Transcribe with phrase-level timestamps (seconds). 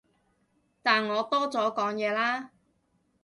[0.81, 2.49] 但我多咗講嘢啦